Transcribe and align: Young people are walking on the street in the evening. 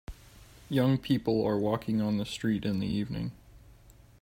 Young 0.67 0.97
people 0.97 1.45
are 1.45 1.59
walking 1.59 2.01
on 2.01 2.17
the 2.17 2.25
street 2.25 2.65
in 2.65 2.79
the 2.79 2.87
evening. 2.87 3.33